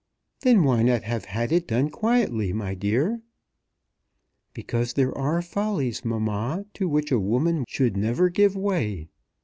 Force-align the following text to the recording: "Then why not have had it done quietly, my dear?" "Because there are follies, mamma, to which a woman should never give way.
"Then 0.39 0.63
why 0.63 0.81
not 0.81 1.03
have 1.03 1.25
had 1.25 1.51
it 1.51 1.67
done 1.67 1.91
quietly, 1.91 2.51
my 2.53 2.73
dear?" 2.73 3.21
"Because 4.51 4.93
there 4.93 5.15
are 5.15 5.43
follies, 5.43 6.03
mamma, 6.03 6.65
to 6.73 6.89
which 6.89 7.11
a 7.11 7.19
woman 7.19 7.65
should 7.67 7.95
never 7.95 8.27
give 8.29 8.55
way. 8.55 9.09